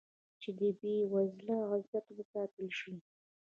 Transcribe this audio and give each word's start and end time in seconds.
چې 0.41 0.49
د 0.59 0.61
بې 0.79 0.95
وزله 1.13 1.57
عزت 1.71 2.05
وساتل 2.17 2.67
شي. 2.79 2.93